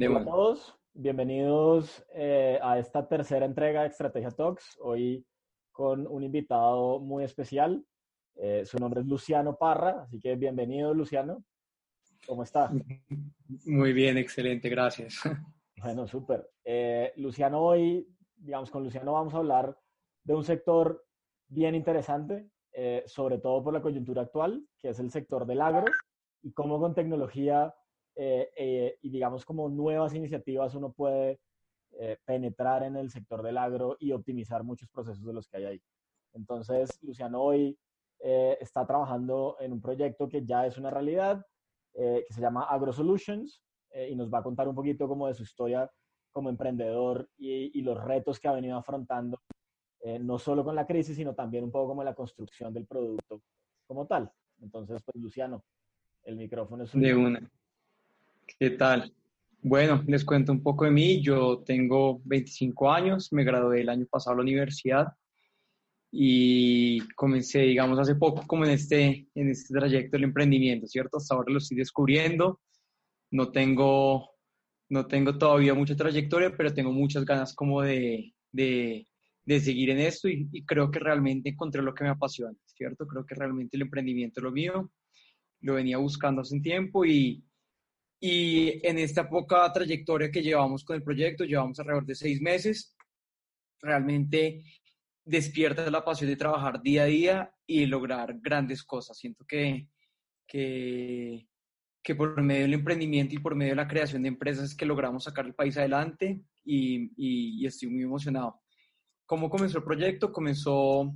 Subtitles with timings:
[0.00, 4.78] Hola a todos, bienvenidos eh, a esta tercera entrega de Estrategia Talks.
[4.80, 5.26] Hoy
[5.72, 7.84] con un invitado muy especial.
[8.36, 11.42] Eh, su nombre es Luciano Parra, así que bienvenido Luciano.
[12.28, 12.70] ¿Cómo está?
[13.66, 15.20] Muy bien, excelente, gracias.
[15.82, 16.48] Bueno, súper.
[16.64, 19.76] Eh, Luciano, hoy, digamos, con Luciano vamos a hablar
[20.24, 21.04] de un sector
[21.48, 22.50] bien interesante,
[23.06, 25.86] sobre todo por la coyuntura actual, que es el sector del agro
[26.42, 27.74] y cómo con tecnología
[28.20, 31.38] eh, eh, y digamos como nuevas iniciativas uno puede
[31.92, 35.64] eh, penetrar en el sector del agro y optimizar muchos procesos de los que hay
[35.64, 35.82] ahí.
[36.32, 37.78] Entonces, Luciano hoy
[38.20, 41.46] está trabajando en un proyecto que ya es una realidad,
[41.94, 43.62] que se llama Agro Solutions,
[44.10, 45.88] y nos va a contar un poquito como de su historia
[46.32, 49.40] como emprendedor y, y los retos que ha venido afrontando,
[50.20, 53.40] no solo con la crisis, sino también un poco como la construcción del producto
[53.86, 54.28] como tal.
[54.60, 55.62] Entonces, pues Luciano,
[56.24, 57.40] el micrófono es De una.
[58.56, 59.12] ¿Qué tal?
[59.60, 61.22] Bueno, les cuento un poco de mí.
[61.22, 65.08] Yo tengo 25 años, me gradué el año pasado a la universidad
[66.10, 71.18] y comencé, digamos, hace poco como en este, en este trayecto del emprendimiento, ¿cierto?
[71.18, 72.60] Hasta ahora lo estoy descubriendo.
[73.30, 74.30] No tengo,
[74.88, 79.06] no tengo todavía mucha trayectoria, pero tengo muchas ganas como de, de,
[79.44, 83.06] de seguir en esto y, y, creo que realmente encontré lo que me apasiona, ¿cierto?
[83.06, 84.90] Creo que realmente el emprendimiento es lo mío.
[85.60, 87.44] Lo venía buscando hace un tiempo y,
[88.20, 92.96] y en esta poca trayectoria que llevamos con el proyecto, llevamos alrededor de seis meses,
[93.80, 94.64] realmente
[95.24, 99.18] despierta la pasión de trabajar día a día y lograr grandes cosas.
[99.18, 99.88] Siento que,
[100.46, 101.46] que,
[102.02, 104.86] que por medio del emprendimiento y por medio de la creación de empresas es que
[104.86, 108.62] logramos sacar el país adelante y, y, estoy muy emocionado.
[109.26, 110.32] ¿Cómo comenzó el proyecto?
[110.32, 111.14] Comenzó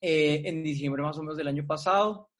[0.00, 2.30] eh, en diciembre más o menos del año pasado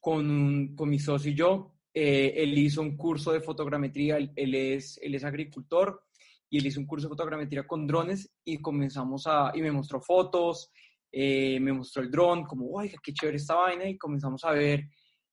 [0.00, 1.73] con, con mi socio y yo.
[1.96, 6.02] Eh, él hizo un curso de fotogrametría, él, es, él es agricultor
[6.50, 10.00] y él hizo un curso de fotogrametría con drones y comenzamos a, y me mostró
[10.00, 10.72] fotos,
[11.12, 14.88] eh, me mostró el dron, como, oiga, qué chévere esta vaina y comenzamos a ver,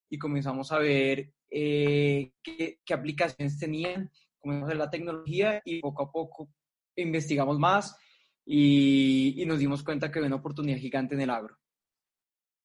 [0.07, 5.81] y comenzamos a ver eh, qué, qué, aplicaciones tenían, comenzamos a ver la tecnología y
[5.81, 6.49] poco a poco
[6.95, 7.97] investigamos más
[8.45, 11.57] y, y nos dimos cuenta que había una oportunidad gigante en el agro.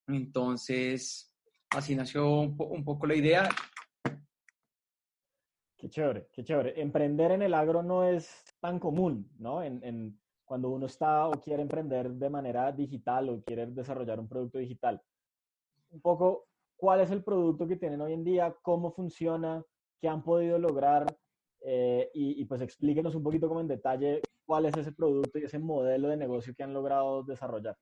[0.07, 1.33] Entonces,
[1.71, 3.49] así nació un, un poco la idea
[5.77, 6.81] Qué chévere, qué chévere.
[6.81, 9.61] Emprender en el agro no es tan común, ¿no?
[9.61, 14.27] En, en, cuando uno está o quiere emprender de manera digital o quiere desarrollar un
[14.27, 14.99] producto digital.
[15.91, 18.55] Un poco, ¿cuál es el producto que tienen hoy en día?
[18.61, 19.63] ¿Cómo funciona?
[20.01, 21.05] ¿Qué han podido lograr?
[21.61, 25.43] Eh, y, y, pues explíquenos un poquito como en detalle cuál es ese producto y
[25.43, 27.75] ese modelo de negocio que han logrado desarrollar.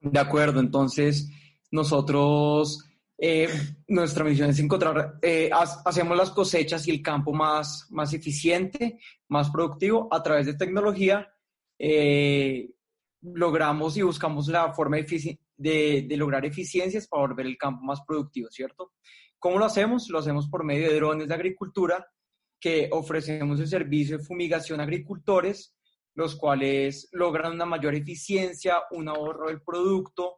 [0.00, 1.30] De acuerdo, entonces
[1.70, 2.84] nosotros
[3.18, 3.48] eh,
[3.88, 9.50] nuestra misión es encontrar, eh, hacemos las cosechas y el campo más, más eficiente, más
[9.50, 11.32] productivo a través de tecnología.
[11.78, 12.70] Eh,
[13.22, 18.48] logramos y buscamos la forma de, de, lograr eficiencias para volver el campo más productivo,
[18.50, 18.92] ¿cierto?
[19.38, 20.08] ¿Cómo lo hacemos?
[20.10, 22.06] Lo hacemos por medio de drones de agricultura
[22.60, 25.74] que ofrecemos el servicio de fumigación a agricultores,
[26.14, 30.36] los cuales logran una mayor eficiencia, un ahorro del producto,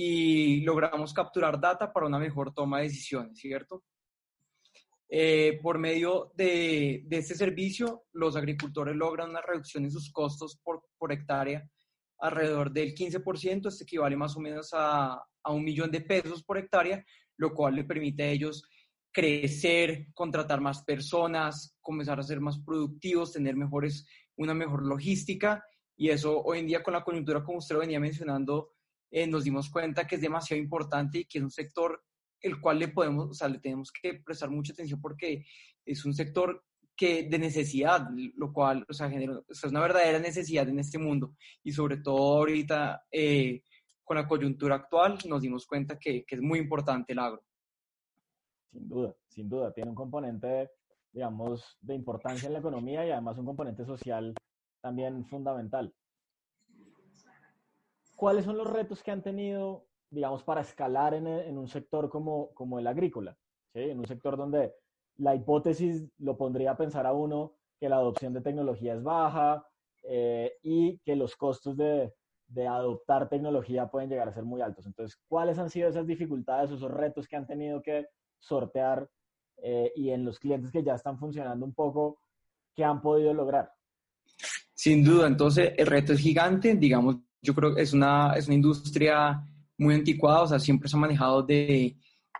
[0.00, 3.82] y logramos capturar data para una mejor toma de decisiones, ¿cierto?
[5.10, 10.60] Eh, por medio de, de, este servicio, los agricultores logran una reducción en sus costos
[10.62, 11.68] por, por hectárea
[12.20, 16.58] alrededor del 15%, esto equivale más o menos a, a un millón de pesos por
[16.58, 17.04] hectárea,
[17.36, 18.62] lo cual le permite a ellos
[19.10, 25.64] crecer, contratar más personas, comenzar a ser más productivos, tener mejores, una mejor logística
[25.96, 28.74] y eso hoy en día con la coyuntura, como usted lo venía mencionando,
[29.10, 32.02] eh, nos dimos cuenta que es demasiado importante y que es un sector
[32.40, 35.44] el cual le podemos, o sea, le tenemos que prestar mucha atención porque
[35.84, 36.64] es un sector
[36.96, 41.36] que de necesidad, lo cual, o sea, genera, es una verdadera necesidad en este mundo
[41.62, 43.62] y sobre todo ahorita eh,
[44.04, 47.42] con la coyuntura actual nos dimos cuenta que, que, es muy importante el agro.
[48.72, 50.70] Sin duda, sin duda, tiene un componente,
[51.12, 54.34] digamos, de importancia en la economía y además un componente social
[54.80, 55.94] también fundamental.
[58.18, 62.52] ¿Cuáles son los retos que han tenido, digamos, para escalar en, en un sector como,
[62.52, 63.38] como el agrícola?
[63.72, 63.78] ¿sí?
[63.78, 64.74] En un sector donde
[65.18, 69.64] la hipótesis lo pondría a pensar a uno que la adopción de tecnología es baja
[70.02, 72.12] eh, y que los costos de,
[72.48, 74.84] de, adoptar tecnología pueden llegar a ser muy altos.
[74.86, 78.06] Entonces, ¿cuáles han sido esas dificultades, esos retos que han tenido que
[78.40, 79.08] sortear
[79.62, 82.20] eh, y en los clientes que ya están funcionando un poco,
[82.74, 83.70] qué han podido lograr?
[84.74, 88.54] Sin duda, entonces el reto es gigante, digamos, yo creo que es una, es una
[88.54, 89.40] industria
[89.76, 91.96] muy anticuada, o sea, siempre se ha manejado de,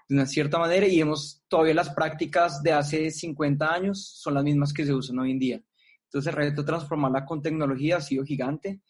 [0.09, 4.45] de una cierta manera y hemos, todavía las prácticas de hace 50 años son las
[4.45, 5.63] mismas que se usan hoy en día.
[6.05, 8.81] Entonces el reto de transformarla con tecnología ha sido gigante,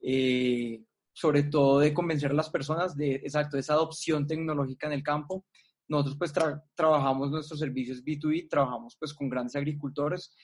[0.00, 5.02] eh, sobre todo de convencer a las personas de, exacto, esa adopción tecnológica en el
[5.02, 5.46] campo.
[5.88, 6.32] Nosotros pues
[6.74, 10.34] trabajamos nuestros servicios B2B, trabajamos pues con grandes agricultores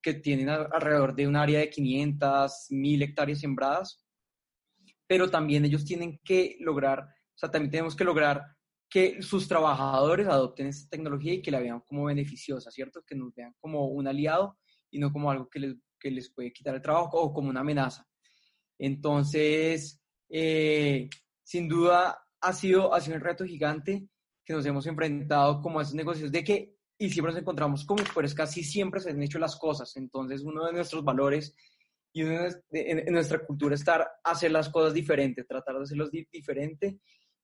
[0.00, 4.02] que tienen alrededor de un área de 500, 1000 hectáreas sembradas,
[5.06, 8.42] pero también ellos tienen que lograr, o sea, también tenemos que lograr
[8.88, 13.02] que sus trabajadores adopten esta tecnología y que la vean como beneficiosa, ¿cierto?
[13.06, 14.58] Que nos vean como un aliado
[14.90, 17.60] y no como algo que les, que les puede quitar el trabajo o como una
[17.60, 18.06] amenaza.
[18.78, 21.08] Entonces, eh,
[21.42, 24.08] sin duda ha sido, ha sido un reto gigante
[24.44, 28.02] que nos hemos enfrentado como a esos negocios de que y siempre nos encontramos como,
[28.14, 29.94] pero es casi siempre se han hecho las cosas.
[29.96, 31.54] Entonces, uno de nuestros valores
[32.16, 36.98] y en, nuestra cultura estar hacer las cosas diferentes, tratar de hacerlos diferente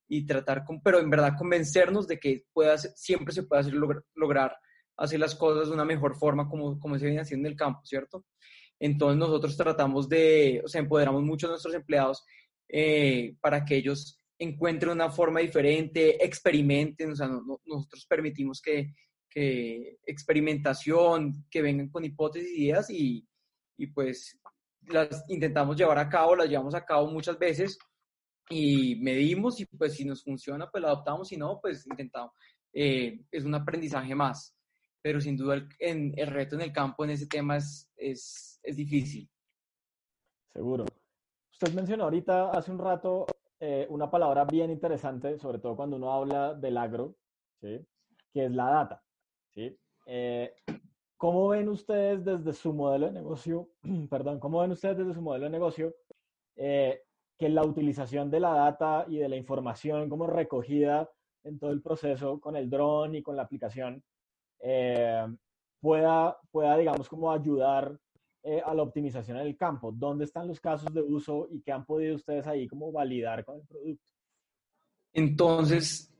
[0.08, 3.74] y tratar, con, pero en verdad convencernos de que pueda, siempre se puede hacer,
[4.14, 4.56] lograr,
[4.96, 7.82] hacer las cosas de una mejor forma como, como se viene haciendo en el campo,
[7.84, 8.24] ¿cierto?
[8.80, 12.24] Entonces nosotros tratamos de, o sea, empoderamos mucho a nuestros empleados
[12.66, 18.94] eh, para que ellos encuentren una forma diferente, experimenten, o sea, nosotros permitimos que,
[19.28, 23.28] que experimentación, que vengan con hipótesis y ideas y,
[23.76, 24.38] y pues
[24.88, 27.78] las intentamos llevar a cabo, las llevamos a cabo muchas veces
[28.48, 32.32] y medimos y pues si nos funciona pues la adoptamos, si no pues intentamos.
[32.72, 34.56] Eh, es un aprendizaje más,
[35.00, 38.60] pero sin duda el, en, el reto en el campo en ese tema es, es,
[38.62, 39.28] es difícil.
[40.52, 40.84] Seguro.
[41.52, 43.26] Usted mencionó ahorita hace un rato
[43.64, 47.14] eh, una palabra bien interesante, sobre todo cuando uno habla del agro,
[47.60, 47.78] ¿sí?
[48.32, 49.02] que es la data.
[49.54, 49.78] ¿sí?
[50.04, 50.52] Eh,
[51.22, 53.68] ¿Cómo ven ustedes desde su modelo de negocio,
[54.10, 55.94] perdón, cómo ven ustedes desde su modelo de negocio
[56.56, 57.02] eh,
[57.38, 61.08] que la utilización de la data y de la información como recogida
[61.44, 64.02] en todo el proceso con el dron y con la aplicación
[64.58, 65.24] eh,
[65.80, 67.96] pueda, pueda, digamos, como ayudar
[68.42, 69.92] eh, a la optimización en el campo?
[69.92, 73.60] ¿Dónde están los casos de uso y qué han podido ustedes ahí como validar con
[73.60, 74.04] el producto?
[75.12, 76.12] Entonces,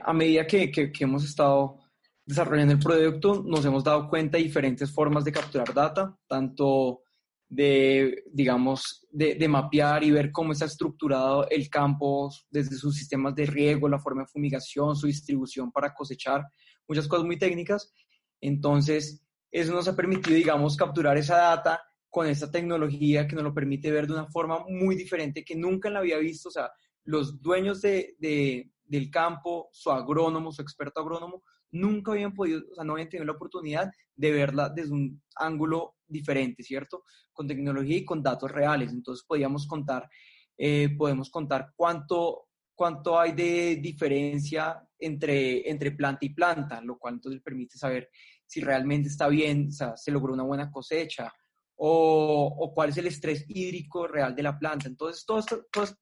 [0.00, 1.87] a medida que, que, que hemos estado
[2.28, 7.00] desarrollando el producto, nos hemos dado cuenta de diferentes formas de capturar data, tanto
[7.48, 13.46] de, digamos, de, mapear y ver cómo está estructurado el campo desde sus sistemas de
[13.46, 16.44] riego, la forma de fumigación, su distribución para cosechar,
[16.86, 17.94] muchas cosas muy técnicas.
[18.42, 23.54] Entonces, eso nos ha permitido, digamos, capturar esa data con esta tecnología que nos lo
[23.54, 26.50] permite ver de una forma muy diferente que nunca la había visto.
[26.50, 26.70] O sea,
[27.04, 32.74] los dueños de, de, del campo, su agrónomo, su experto agrónomo, nunca habían podido, o
[32.74, 37.04] sea, no habían tenido la oportunidad de verla desde un ángulo diferente, ¿cierto?
[37.32, 38.92] Con tecnología y con datos reales.
[38.92, 40.08] Entonces podíamos contar,
[40.56, 47.14] eh, podemos contar cuánto, cuánto hay de diferencia entre, entre planta y planta, lo cual
[47.14, 48.08] entonces permite saber
[48.46, 51.32] si realmente está bien, o sea, se logró una buena cosecha,
[51.80, 54.88] o, cuál es el estrés hídrico real de la planta.
[54.88, 55.44] Entonces, toda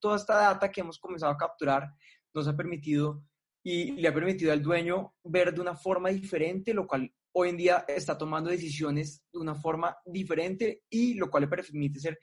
[0.00, 1.90] toda esta data que hemos comenzado a capturar
[2.32, 3.22] nos ha permitido
[3.68, 7.56] y le ha permitido al dueño ver de una forma diferente, lo cual hoy en
[7.56, 12.16] día está tomando decisiones de una forma diferente y lo cual le permite ser,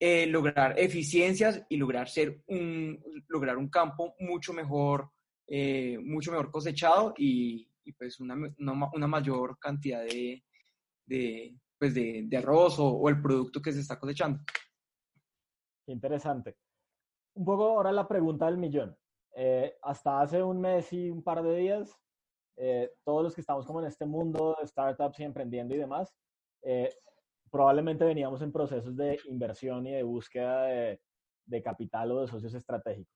[0.00, 2.98] eh, lograr eficiencias y lograr, ser un,
[3.28, 5.10] lograr un campo mucho mejor,
[5.46, 10.42] eh, mucho mejor cosechado y, pues una, una, una, mayor cantidad de,
[11.04, 14.40] de, pues de, de arroz o, o el producto que se está cosechando.
[15.86, 16.56] Interesante.
[17.34, 18.96] Un poco ahora la pregunta del millón.
[19.38, 21.94] Eh, hasta hace un mes y un par de días,
[22.56, 26.16] eh, todos los que estamos como en este mundo de startups y emprendiendo y demás,
[26.62, 26.88] eh,
[27.50, 31.00] probablemente veníamos en procesos de inversión y de búsqueda de,
[31.44, 33.12] de capital o de socios estratégicos.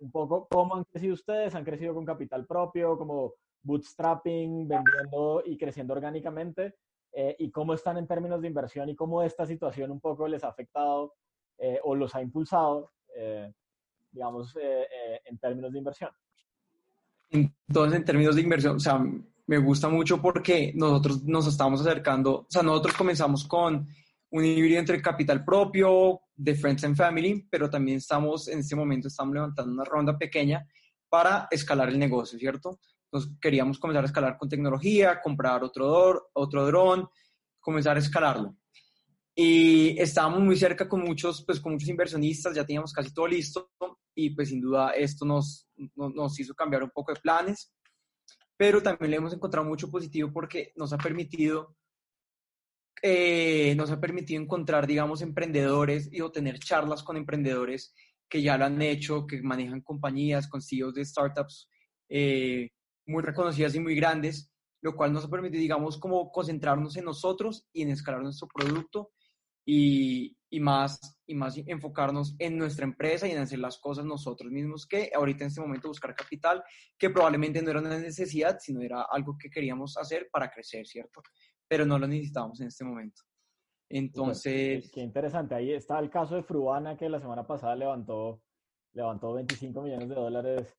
[0.00, 1.54] un poco, ¿cómo han crecido ustedes?
[1.54, 6.74] ¿Han crecido con capital propio, como bootstrapping, vendiendo y creciendo orgánicamente?
[7.38, 10.48] ¿Y cómo están en términos de inversión y cómo esta situación un poco les ha
[10.48, 11.14] afectado
[11.84, 12.92] o los ha impulsado
[14.14, 16.10] digamos, eh, eh, en términos de inversión?
[17.30, 19.04] Entonces, en términos de inversión, o sea,
[19.46, 23.86] me gusta mucho porque nosotros nos estamos acercando, o sea, nosotros comenzamos con
[24.30, 29.08] un híbrido entre capital propio, de Friends and Family, pero también estamos, en este momento,
[29.08, 30.66] estamos levantando una ronda pequeña
[31.08, 32.78] para escalar el negocio, ¿cierto?
[33.04, 37.08] Entonces, queríamos comenzar a escalar con tecnología, comprar otro, otro dron,
[37.60, 38.56] comenzar a escalarlo.
[39.36, 43.70] Y estábamos muy cerca con muchos, pues, con muchos inversionistas, ya teníamos casi todo listo
[44.14, 47.72] y pues sin duda esto nos, nos, hizo cambiar un poco de planes,
[48.56, 51.76] pero también le hemos encontrado mucho positivo porque nos ha permitido,
[53.02, 57.94] eh, nos ha permitido encontrar, digamos, emprendedores y obtener charlas con emprendedores
[58.28, 61.68] que ya lo han hecho, que manejan compañías con CEOs de startups
[62.08, 62.70] eh,
[63.06, 67.66] muy reconocidas y muy grandes, lo cual nos ha permitido, digamos, como concentrarnos en nosotros
[67.72, 69.10] y en escalar nuestro producto
[69.66, 74.52] y, y, más, y más enfocarnos en nuestra empresa y en hacer las cosas nosotros
[74.52, 76.62] mismos que ahorita en este momento buscar capital,
[76.96, 81.22] que probablemente no era una necesidad, sino era algo que queríamos hacer para crecer, ¿cierto?
[81.66, 83.22] Pero no lo necesitábamos en este momento.
[83.88, 84.92] Entonces...
[84.92, 85.56] Qué interesante.
[85.56, 88.40] Ahí está el caso de Fruana que la semana pasada levantó,
[88.92, 90.78] levantó 25 millones de dólares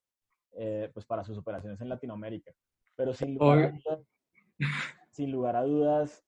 [0.52, 2.50] eh, pues para sus operaciones en Latinoamérica.
[2.94, 4.06] Pero sin lugar, a dudas,
[5.10, 6.24] sin lugar a dudas,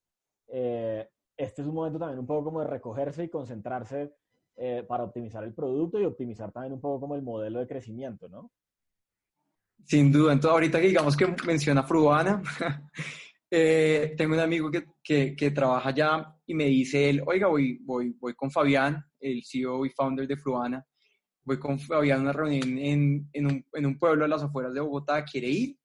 [0.49, 4.13] eh, este es un momento también un poco como de recogerse y concentrarse
[4.57, 8.29] eh, para optimizar el producto y optimizar también un poco como el modelo de crecimiento,
[8.29, 8.51] ¿no?
[9.85, 10.33] Sin duda.
[10.33, 12.43] Entonces, ahorita que digamos que menciona Fruana,
[13.51, 18.17] eh, tengo un amigo que, que, trabaja allá y me dice él, oiga, voy, voy,
[18.19, 20.85] voy con Fabián, el CEO y founder de Fruana,
[21.45, 24.75] voy con Fabián a una reunión en, en, un, en un pueblo a las afueras
[24.75, 25.79] de Bogotá, ¿quiere ir?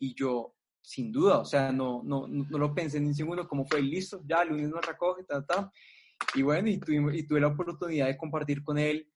[0.00, 0.55] Y yo,
[0.86, 4.22] sin duda, o sea, no, no, no lo pensé ni un segundo, como fue listo,
[4.24, 5.68] ya el lunes nos recoge, ta, ta.
[6.36, 9.10] Y bueno, y, tuve, y tuve la oportunidad de compartir con él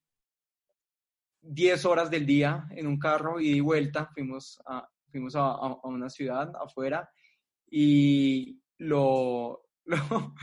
[1.42, 5.86] 10 horas del día en un carro y de vuelta, fuimos a, fuimos a, a
[5.86, 7.08] una ciudad afuera
[7.70, 9.96] y lo, lo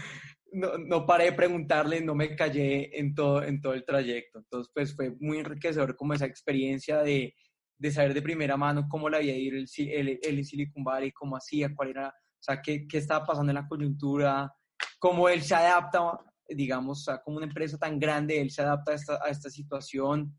[0.53, 4.39] no, no, paré de preguntarle, no me callé en todo, en todo el trayecto.
[4.39, 7.35] Entonces, pues fue muy enriquecedor como esa experiencia de,
[7.77, 11.35] de saber de primera mano cómo le había ido el, el, el Silicon Valley, cómo
[11.35, 14.51] hacía, cuál era, o sea, qué, qué estaba pasando en la coyuntura,
[14.99, 18.95] cómo él se adapta, digamos, a como una empresa tan grande, él se adapta a
[18.95, 20.37] esta, a esta situación.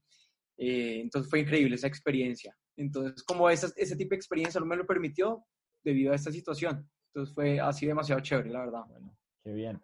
[0.57, 2.57] Eh, entonces fue increíble esa experiencia.
[2.76, 5.45] Entonces, como esa, ese tipo de experiencia no me lo permitió
[5.85, 6.88] debido a esta situación.
[7.12, 8.85] Entonces fue así demasiado chévere, la verdad.
[8.88, 9.80] Bueno, qué bien.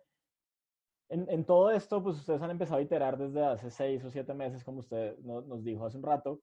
[1.09, 4.35] En, en, todo esto, pues ustedes han empezado a iterar desde hace seis o siete
[4.35, 6.41] meses, como usted nos, nos dijo hace un rato.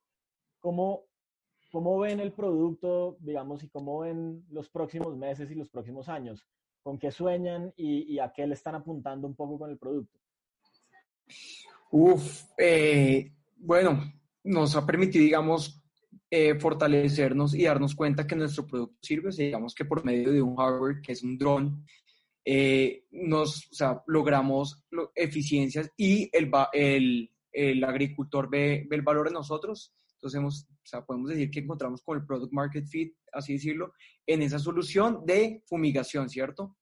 [0.62, 1.06] ¿Cómo,
[1.72, 6.48] ¿Cómo ven el producto, digamos, y cómo ven los próximos meses y los próximos años?
[6.84, 10.20] ¿Con qué sueñan y, y a qué le están apuntando un poco con el producto?
[11.92, 14.02] Uf, eh, bueno,
[14.44, 15.82] nos ha permitido, digamos,
[16.30, 20.56] eh, fortalecernos y darnos cuenta que nuestro producto sirve, digamos que por medio de un
[20.56, 21.86] hardware que es un dron,
[22.46, 29.28] eh, nos, o sea, logramos eficiencias y el, el, el agricultor ve, ve, el valor
[29.28, 33.16] en nosotros entonces, hemos, o sea, podemos decir que encontramos con el product market fit,
[33.34, 33.92] así decirlo,
[34.28, 36.78] en esa solución de fumigación, ¿cierto?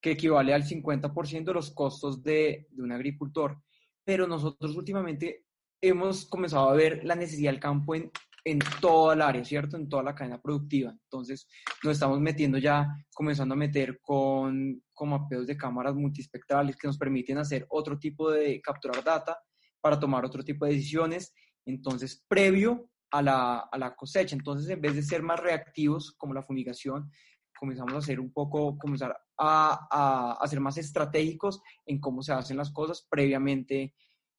[0.00, 3.62] Que equivale al 50% de los costos de, de un agricultor.
[4.04, 5.44] Pero nosotros últimamente
[5.82, 8.10] hemos comenzado a ver la necesidad del campo en,
[8.42, 9.76] en toda el área, ¿cierto?
[9.76, 10.90] En toda la cadena productiva.
[10.90, 11.46] Entonces,
[11.84, 16.96] nos estamos metiendo ya, comenzando a meter con, con mapeos de cámaras multispectrales que nos
[16.96, 19.38] permiten hacer otro tipo de capturar data
[19.78, 21.34] para tomar otro tipo de decisiones
[21.68, 24.34] entonces, previo a la, a la, cosecha.
[24.34, 27.10] Entonces, en vez de ser más reactivos como la fumigación,
[27.58, 32.56] comenzamos a ser un poco, comenzar a, a, ser más estratégicos en cómo se hacen
[32.56, 33.94] las cosas previamente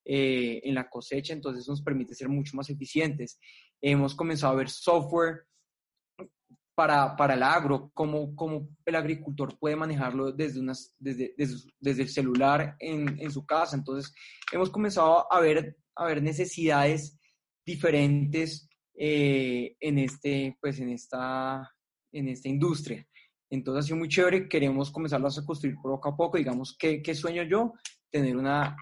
[0.06, 1.34] eh, en la cosecha.
[1.34, 3.40] Entonces, nos permite ser mucho más eficientes.
[3.80, 5.46] Hemos comenzado a ver software
[6.74, 12.02] para, para el agro, cómo, cómo, el agricultor puede manejarlo desde, unas, desde, desde, desde
[12.02, 13.76] el celular en, en, su casa.
[13.76, 14.14] Entonces,
[14.52, 17.19] hemos comenzado a ver, a ver necesidades
[17.70, 21.72] diferentes eh, en, este, pues en, esta,
[22.12, 23.06] en esta industria.
[23.52, 27.14] Entonces ha sido muy chévere, queremos comenzarlas a construir poco a poco, digamos, ¿qué, qué
[27.14, 27.74] sueño yo?
[28.10, 28.76] Tener, una,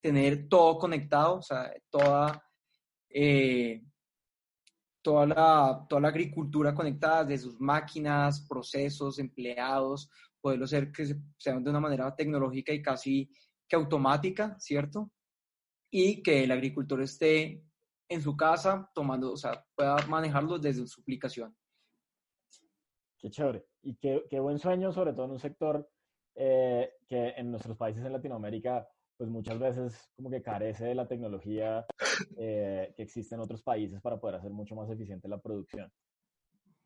[0.00, 2.44] tener todo conectado, o sea, toda,
[3.10, 3.82] eh,
[5.02, 10.08] toda, la, toda la agricultura conectada, de sus máquinas, procesos, empleados,
[10.40, 13.30] poderlo hacer que sean de una manera tecnológica y casi
[13.68, 15.10] que automática, ¿cierto?
[15.90, 17.62] Y que el agricultor esté
[18.08, 21.56] en su casa tomando, o sea, pueda manejarlo desde su aplicación.
[23.18, 23.64] Qué chévere.
[23.82, 25.88] Y qué, qué buen sueño, sobre todo en un sector
[26.34, 31.06] eh, que en nuestros países en Latinoamérica, pues muchas veces como que carece de la
[31.06, 31.86] tecnología
[32.36, 35.92] eh, que existe en otros países para poder hacer mucho más eficiente la producción.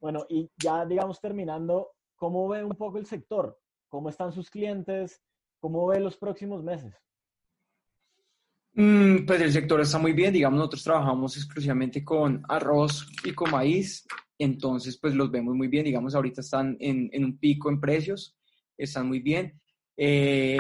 [0.00, 3.58] Bueno, y ya digamos terminando, ¿cómo ve un poco el sector?
[3.88, 5.22] ¿Cómo están sus clientes?
[5.60, 6.94] ¿Cómo ve los próximos meses?
[8.78, 13.50] Mm, pues el sector está muy bien, digamos, nosotros trabajamos exclusivamente con arroz y con
[13.50, 14.06] maíz,
[14.38, 18.36] entonces pues los vemos muy bien, digamos, ahorita están en, en un pico en precios,
[18.76, 19.58] están muy bien.
[19.96, 20.58] Eh,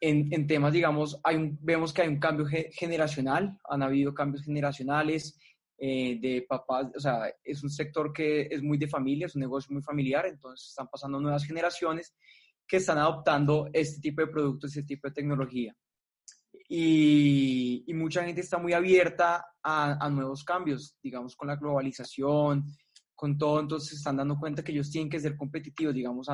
[0.00, 4.44] en, en, temas, digamos, hay un, vemos que hay un cambio generacional, han habido cambios
[4.44, 5.38] generacionales
[5.78, 9.42] eh, de papás, o sea, es un sector que es muy de familia, es un
[9.42, 12.12] negocio muy familiar, entonces están pasando nuevas generaciones
[12.66, 15.76] que están adoptando este tipo de productos, este tipo de tecnología.
[16.68, 22.66] Y, y, mucha gente está muy abierta a, a, nuevos cambios, digamos, con la globalización,
[23.14, 26.28] con todo, entonces se están dando cuenta que ellos tienen que ser competitivos, digamos,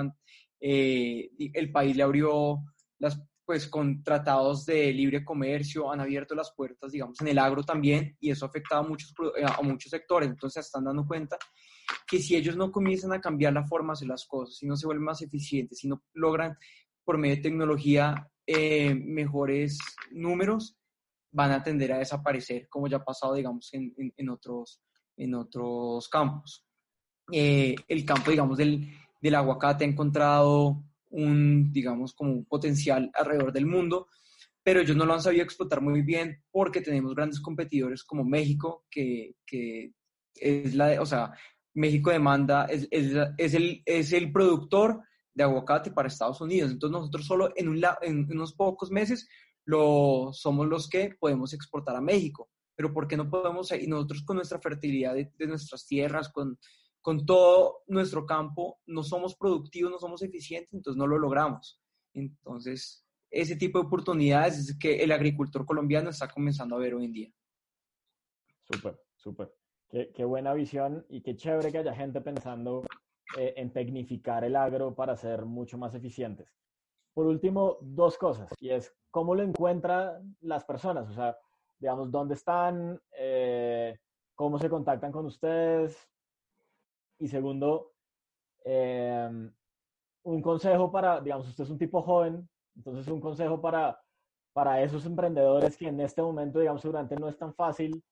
[0.61, 2.63] eh, el país le abrió
[2.99, 7.63] las, pues con tratados de libre comercio, han abierto las puertas, digamos, en el agro
[7.63, 11.07] también, y eso ha afectado a muchos, eh, a muchos sectores, entonces se están dando
[11.07, 11.39] cuenta
[12.07, 14.87] que si ellos no comienzan a cambiar la forma de las cosas, si no se
[14.87, 16.57] vuelven más eficientes, si no logran
[17.05, 19.79] por medio de tecnología eh, mejores
[20.11, 20.77] números,
[21.31, 24.81] van a tender a desaparecer, como ya ha pasado, digamos, en, en, otros,
[25.17, 26.65] en otros campos.
[27.33, 28.89] Eh, el campo, digamos, del,
[29.21, 34.09] del aguacate ha encontrado un, digamos, como un potencial alrededor del mundo,
[34.63, 38.85] pero ellos no lo han sabido explotar muy bien porque tenemos grandes competidores como México,
[38.91, 39.93] que, que
[40.35, 41.33] es la, o sea,
[41.75, 45.03] México demanda, es, es, es, el, es el productor
[45.35, 46.71] de aguacate para Estados Unidos.
[46.71, 49.29] Entonces nosotros solo en, un, en unos pocos meses
[49.65, 52.51] lo, somos los que podemos exportar a México.
[52.75, 53.71] Pero ¿por qué no podemos?
[53.73, 56.59] Y nosotros con nuestra fertilidad de, de nuestras tierras, con,
[57.01, 61.81] con todo nuestro campo, no somos productivos, no somos eficientes, entonces no lo logramos.
[62.15, 67.07] Entonces, ese tipo de oportunidades es que el agricultor colombiano está comenzando a ver hoy
[67.07, 67.33] en día.
[68.63, 69.53] Súper, súper.
[69.89, 72.85] Qué, qué, buena visión y qué chévere que haya gente pensando
[73.37, 76.53] eh, en tecnificar el agro para ser mucho más eficientes.
[77.15, 81.37] Por último, dos cosas, y es cómo lo encuentran las personas, o sea,
[81.79, 83.99] digamos, dónde están, eh,
[84.35, 86.09] cómo se contactan con ustedes.
[87.19, 87.93] Y segundo,
[88.65, 89.51] eh,
[90.25, 94.01] un consejo para, digamos, usted es un tipo joven, entonces un consejo para,
[94.53, 98.03] para esos emprendedores que en este momento, digamos, seguramente no es tan fácil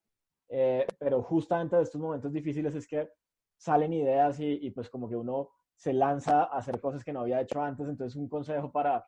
[0.52, 3.08] eh, pero justamente de estos momentos difíciles es que
[3.60, 7.20] salen ideas y, y, pues como que uno se lanza a hacer cosas que no
[7.20, 7.86] había hecho antes.
[7.86, 9.06] Entonces, un consejo para,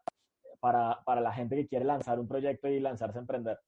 [0.60, 3.58] para, para la gente que quiere lanzar un proyecto y lanzarse a emprender.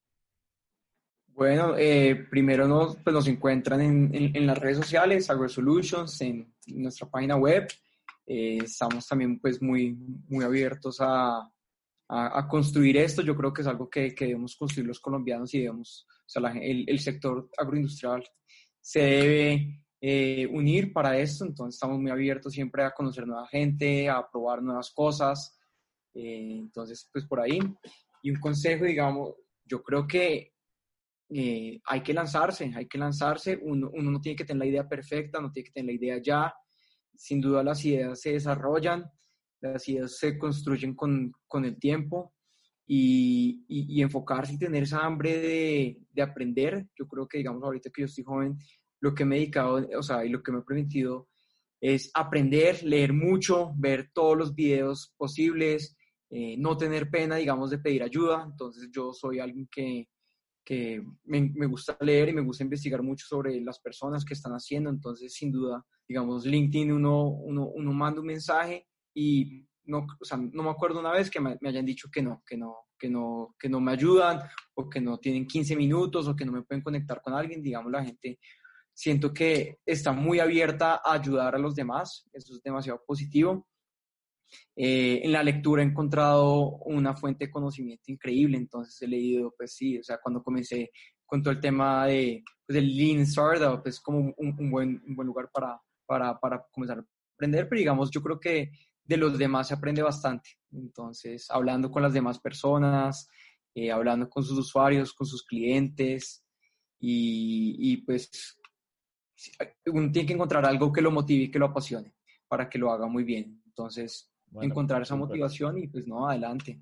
[1.29, 6.55] Bueno, eh, primero nos, pues nos encuentran en, en, en, las redes sociales, AgroSolutions, en
[6.67, 7.67] nuestra página web.
[8.27, 9.95] Eh, estamos también pues muy,
[10.29, 13.23] muy abiertos a, a, a, construir esto.
[13.23, 16.43] Yo creo que es algo que, que debemos construir los colombianos y debemos o sea,
[16.43, 18.25] la, el, el, sector agroindustrial
[18.81, 24.07] se debe eh, unir para esto, entonces estamos muy abiertos siempre a conocer nueva gente,
[24.11, 25.59] a probar nuevas cosas,
[26.13, 27.59] eh, entonces pues por ahí.
[28.23, 29.33] Y un consejo, digamos,
[29.65, 30.53] yo creo que
[31.31, 34.87] eh, hay que lanzarse, hay que lanzarse, uno, uno no tiene que tener la idea
[34.87, 36.55] perfecta, no tiene que tener la idea ya,
[37.15, 39.11] sin duda las ideas se desarrollan,
[39.63, 42.35] las ideas se construyen con, con el tiempo.
[42.87, 46.87] Y, y, enfocarse y tener esa hambre de, de, aprender.
[46.95, 48.59] Yo creo que, digamos, ahorita que yo estoy joven,
[49.01, 51.29] lo que me he dedicado, o sea, y lo que me ha permitido
[51.81, 55.97] es aprender, leer mucho, ver todos los videos posibles,
[56.31, 58.43] eh, no tener pena, digamos, de pedir ayuda.
[58.45, 60.09] Entonces, yo soy alguien que,
[60.65, 64.53] que me, me, gusta leer y me gusta investigar mucho sobre las personas que están
[64.53, 64.89] haciendo.
[64.89, 70.39] Entonces, sin duda, digamos, LinkedIn, uno, uno, uno manda un mensaje y no, o sea,
[70.39, 73.11] no me acuerdo una vez que me, me, hayan dicho que no, que no, que
[73.11, 74.41] no, que no me ayudan
[74.75, 77.93] o que no tienen 15 minutos o que no me pueden conectar con alguien, digamos,
[77.93, 78.39] la gente
[78.95, 83.67] siento que está muy abierta a ayudar a los demás, eso es demasiado positivo.
[84.77, 89.75] Eh, en la lectura he encontrado una fuente de conocimiento increíble, entonces he leído, pues
[89.75, 90.91] sí, o sea, cuando comencé
[91.27, 95.03] con todo el tema de, pues, del Lean Startup, es pues, como un, un, buen,
[95.07, 97.05] un buen lugar para, para, para comenzar a
[97.35, 98.71] aprender, pero digamos, yo creo que
[99.05, 100.51] de los demás se aprende bastante.
[100.73, 103.29] Entonces, hablando con las demás personas,
[103.75, 106.45] eh, hablando con sus usuarios, con sus clientes,
[107.01, 108.59] y, y, pues
[109.87, 112.15] uno tiene que encontrar algo que lo motive y que lo apasione
[112.49, 113.63] para que lo haga muy bien.
[113.67, 115.29] Entonces, bueno, encontrar esa super.
[115.29, 116.81] motivación y pues no, adelante.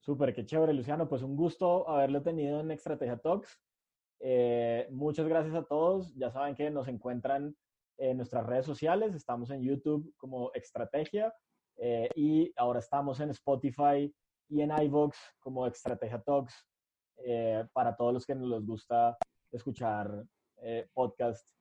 [0.00, 1.08] Súper, qué chévere, Luciano.
[1.08, 3.60] Pues un gusto haberlo tenido en Estrategia Talks.
[4.20, 6.14] Eh, muchas gracias a todos.
[6.14, 7.54] Ya saben que nos encuentran
[7.98, 9.14] en nuestras redes sociales.
[9.14, 11.34] Estamos en YouTube como Estrategia
[11.76, 14.10] eh, y ahora estamos en Spotify
[14.48, 16.54] y en iVoox como Estrategia Talks
[17.18, 19.18] eh, para todos los que nos gusta
[19.52, 20.24] escuchar
[20.92, 21.57] podcasts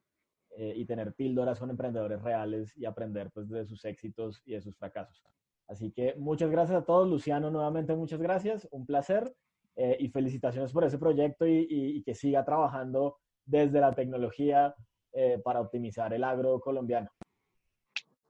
[0.59, 4.61] eh, y tener píldoras con emprendedores reales y aprender pues, de sus éxitos y de
[4.61, 5.23] sus fracasos.
[5.67, 7.07] Así que muchas gracias a todos.
[7.07, 8.67] Luciano, nuevamente muchas gracias.
[8.71, 9.31] Un placer
[9.75, 14.73] eh, y felicitaciones por ese proyecto y, que siga trabajando desde la tecnología
[15.13, 17.11] eh, para optimizar el agro colombiano.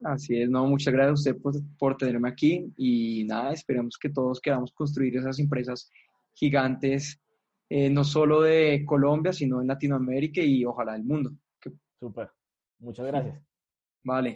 [0.04, 4.10] Así es, no, muchas gracias a usted por, por, tenerme aquí y nada, esperemos que
[4.10, 5.90] todos queramos construir esas empresas
[6.34, 7.22] gigantes,
[7.70, 11.32] no solo de Colombia, sino en Latinoamérica y ojalá del mundo.
[12.00, 12.32] Súper,
[12.80, 13.42] muchas gracias.
[14.04, 14.36] Vale.